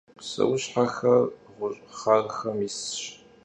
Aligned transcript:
Pseuşhexer 0.19 1.23
ğuş'xharxem 1.57 2.57
yisş. 2.63 3.01